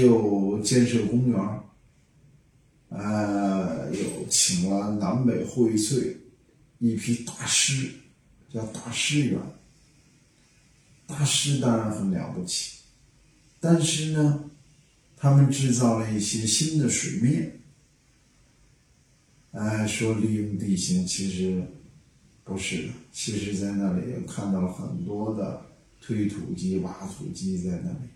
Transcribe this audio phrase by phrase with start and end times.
[0.00, 1.64] 又建设公园儿，
[2.88, 6.16] 呃，又请了南北荟萃
[6.78, 7.90] 一批大师，
[8.52, 9.40] 叫大师园。
[11.06, 12.80] 大师当然很了不起，
[13.60, 14.50] 但是呢，
[15.16, 17.60] 他们制造了一些新的水面。
[19.52, 21.62] 哎，说利用地形，其实
[22.42, 22.92] 不是的。
[23.12, 25.64] 其实，在那里看到了很多的
[26.00, 28.08] 推土机、挖土机在那里，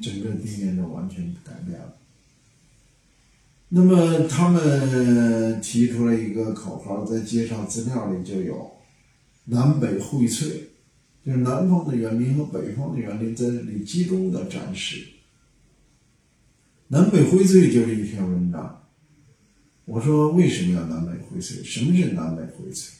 [0.00, 1.96] 整个地面都完全改变了。
[3.68, 8.72] 那么，他们提出了一个口号，在介绍资料里就有
[9.46, 10.44] “南北荟萃”，
[11.26, 15.04] 就是南方的园林和北方的园林在这里集中的展示。
[16.88, 18.84] 南北荟萃就是一篇文章。
[19.84, 21.64] 我说为什么要南北荟萃？
[21.64, 22.90] 什么是南北荟萃？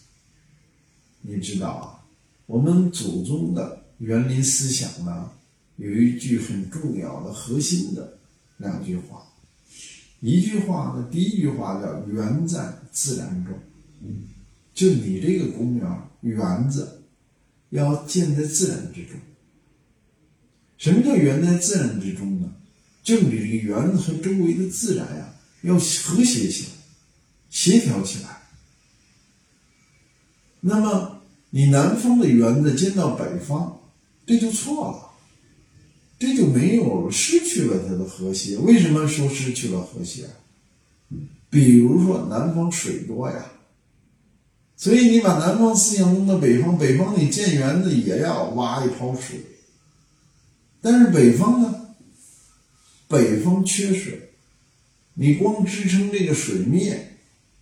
[1.23, 2.03] 你知道啊？
[2.47, 5.31] 我们祖宗的园林思想呢，
[5.77, 8.19] 有一句很重要的核心的
[8.59, 9.23] 两句话。
[10.21, 13.55] 一句话呢，第一句话叫“园在自然中”，
[14.75, 15.87] 就你这个公园
[16.23, 17.03] 园子
[17.71, 19.13] 要建在自然之中。
[20.79, 22.53] 什么叫园在自然之中呢？
[23.03, 26.71] 就你这个园子和周围的自然呀，要和谐起来。
[27.49, 28.43] 协调起来。
[30.61, 33.79] 那么，你南方的园子建到北方，
[34.27, 35.06] 这就错了，
[36.19, 38.57] 这就没有失去了它的和谐。
[38.59, 40.25] 为什么说失去了和谐？
[41.51, 43.47] 比如说南方水多呀，
[44.77, 49.41] 所以你把南方思想弄到北方，北方你建园子也要挖一泡水。
[50.81, 51.75] 但是北方呢，
[53.09, 54.31] 北方缺水，
[55.15, 57.13] 你光支撑这个水面。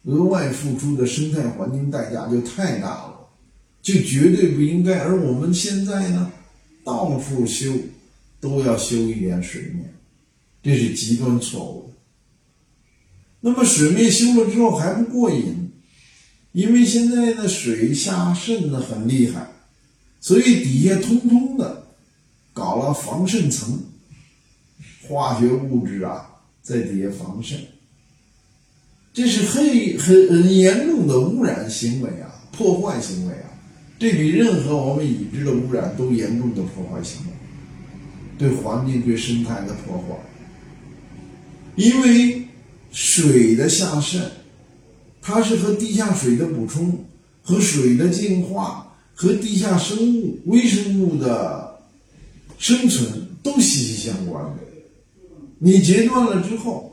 [0.07, 3.27] 额外付出的生态环境代价就太大了，
[3.81, 4.99] 就绝对不应该。
[4.99, 6.31] 而我们现在呢，
[6.85, 7.73] 到处修
[8.45, 9.95] 都要修一点水面，
[10.63, 11.95] 这是极端错误的。
[13.41, 15.71] 那么水面修了之后还不过瘾，
[16.53, 19.49] 因为现在的水下渗的很厉害，
[20.21, 21.87] 所以底下通通的
[22.53, 23.83] 搞了防渗层，
[25.09, 26.29] 化学物质啊
[26.61, 27.59] 在底下防渗。
[29.15, 29.65] 这是很
[29.99, 33.49] 很很严重的污染行为啊，破坏行为啊，
[33.99, 37.33] 这比任何我们已知的污染都严重的破坏行为，
[38.39, 40.17] 对环境、对生态的破坏。
[41.77, 42.47] 因为
[42.91, 44.23] 水的下渗，
[45.21, 47.05] 它是和地下水的补充、
[47.43, 51.81] 和水的净化、和地下生物、微生物的
[52.59, 54.59] 生存都息息相关的。
[55.59, 56.91] 你截断了之后。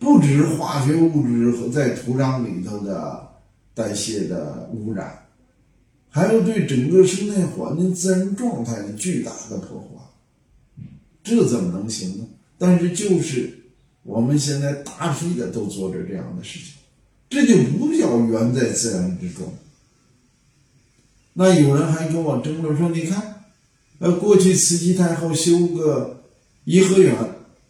[0.00, 3.30] 不止化学物质和在土壤里头的
[3.74, 5.26] 代谢的污染，
[6.08, 9.97] 还有对整个生态环境自然状态的巨大的破坏，
[11.28, 12.26] 这怎么能行呢？
[12.56, 13.58] 但是就是
[14.02, 16.74] 我们现在大批的都做着这样的事情，
[17.28, 19.52] 这就不叫缘在自然之中。
[21.34, 23.44] 那有人还跟我争论说：“你看，
[23.98, 26.24] 呃，过去慈禧太后修个
[26.64, 27.14] 颐和园。”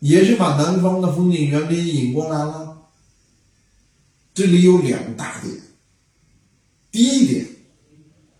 [0.01, 2.89] 也是把南方的风景园林引过来了。
[4.33, 5.53] 这里有两大点。
[6.93, 7.45] 第一点，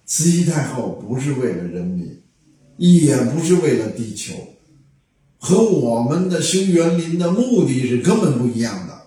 [0.07, 2.23] 慈禧太后不是为了人民，
[2.77, 4.35] 也不是为了地球，
[5.39, 8.99] 和我们的修园林的目的是根本不一样的。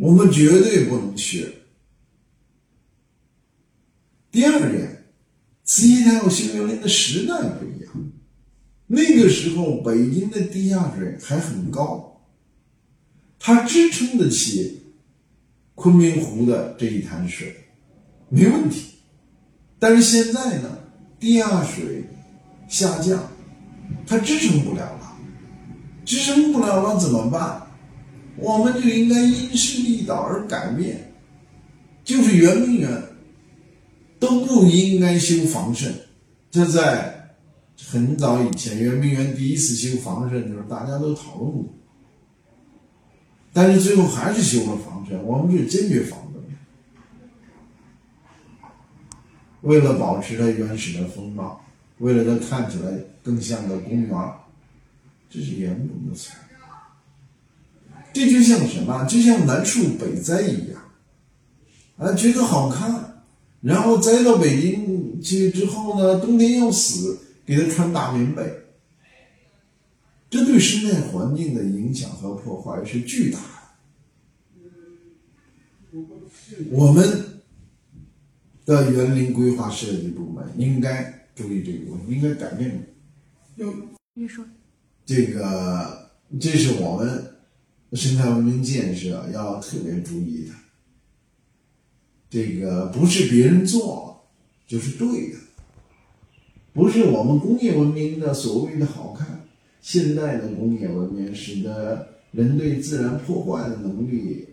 [0.00, 1.52] 我们绝对不能学。
[4.30, 5.04] 第二点，
[5.64, 8.12] 慈禧太后修园林的时代不一样。
[8.86, 12.22] 那个时候，北京的地下水还很高，
[13.38, 14.82] 它支撑得起
[15.74, 17.54] 昆明湖的这一潭水，
[18.28, 18.92] 没问题。
[19.78, 20.78] 但是现在呢，
[21.18, 22.04] 地下水
[22.68, 23.28] 下降，
[24.06, 25.15] 它支撑不了了，
[26.06, 27.66] 支撑不了了怎么办？
[28.38, 31.12] 我们就应该因势利导而改变，
[32.02, 33.02] 就是圆明园
[34.18, 35.94] 都不应该修防渗，
[36.50, 37.14] 这在。
[37.88, 41.64] 很早以前，圆明园第一次修防渗的时候，大家都讨论过，
[43.52, 45.22] 但是最后还是修了防渗。
[45.22, 46.40] 我们是坚决反对，
[49.60, 51.60] 为了保持它原始的风貌，
[51.98, 52.90] 为了它看起来
[53.22, 54.10] 更像个公园，
[55.28, 57.92] 这是严重的错误。
[58.12, 59.04] 这就像什么？
[59.04, 60.80] 就像南树北栽一样，
[61.98, 63.22] 啊，觉得好看，
[63.60, 67.20] 然后栽到北京去之后呢，冬天要死。
[67.46, 68.42] 给他穿大棉被，
[70.28, 73.38] 这对生态环境的影响和破坏是巨大
[75.92, 75.98] 的。
[76.72, 77.40] 我们
[78.64, 82.84] 的园林规划设计部门应该注意这个问题，应该改变。
[83.54, 83.72] 有
[84.14, 84.44] 你说，
[85.06, 87.36] 这个这是我们
[87.92, 90.52] 生态文明建设要特别注意的。
[92.28, 94.28] 这个不是别人做
[94.66, 95.38] 就是对的，
[96.72, 99.46] 不是我们工业文明的所谓的好看。
[99.80, 104.48] 现代的工业文明使得人对自然破坏的能力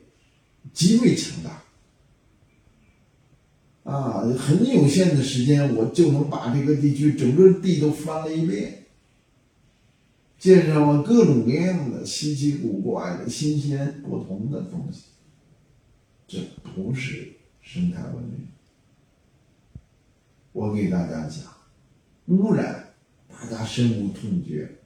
[0.72, 1.64] 极为强大。
[3.92, 8.86] 啊，很有限的时间，我就能把这个地区整个地都翻了一遍，
[10.44, 15.04] 建上了各种各样的稀奇古怪的新鲜不同的东西。
[16.28, 16.38] 这
[16.76, 17.32] 不是
[17.62, 18.46] 生态文明。
[20.52, 21.46] 我给大家讲，
[22.26, 22.90] 污染
[23.30, 24.80] 大家深恶痛绝，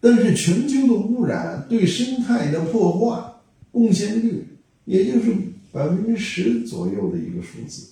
[0.00, 3.36] 但是全球的污染对生态的破坏
[3.72, 4.44] 贡献率，
[4.84, 5.34] 也就是
[5.72, 7.88] 百分之十左右的一个数字。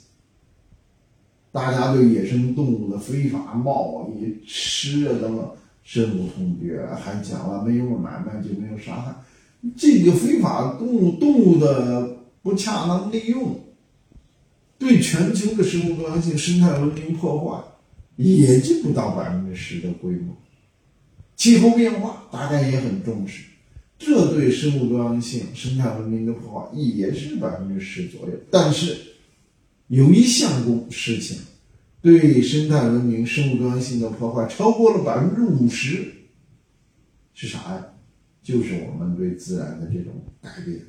[1.51, 5.57] 大家对野生动物的非法贸易、吃啊等等
[5.91, 9.15] 深恶痛绝，还讲了没有买卖就没有杀害，
[9.75, 13.59] 这个非法动物动物的不恰当利用，
[14.79, 17.65] 对全球的生物多样性、生态文明破坏，
[18.17, 20.37] 也就不到百分之十的规模。
[21.37, 23.45] 气候变化大家也很重视，
[23.99, 28.95] 这对生物多样性、生态文明的破坏也是百分之十左右，但是。
[29.91, 31.39] 有一项工事情，
[32.01, 36.13] 对生态文明、生物多样性的破坏超过了百分之五十，
[37.35, 37.87] 是啥呀？
[38.43, 40.81] 就是我们对自然的这种改变，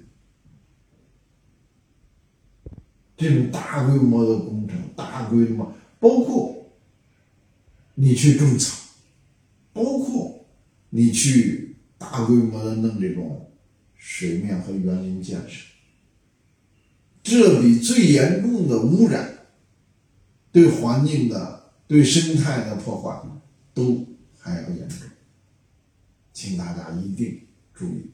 [3.17, 6.71] 这种大规模的工程、大规模，包括
[7.95, 8.77] 你去种草，
[9.73, 10.45] 包括
[10.89, 13.51] 你去大规模的弄这种
[13.95, 15.65] 水面和园林建设。
[17.21, 19.38] 这比最严重的污染、
[20.51, 23.21] 对环境的、对生态的破坏
[23.73, 24.05] 都
[24.37, 25.07] 还要严重，
[26.33, 28.11] 请大家一定注意。